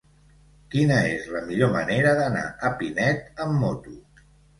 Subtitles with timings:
[0.75, 3.95] Quina és la millor manera d'anar a Pinet amb moto?